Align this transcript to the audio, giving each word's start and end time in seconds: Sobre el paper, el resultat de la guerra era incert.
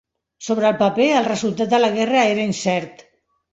Sobre 0.45 0.65
el 0.69 0.77
paper, 0.79 1.09
el 1.17 1.27
resultat 1.27 1.71
de 1.75 1.83
la 1.83 1.93
guerra 1.99 2.25
era 2.33 2.49
incert. 2.53 3.07